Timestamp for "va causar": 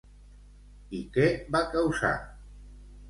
1.57-2.13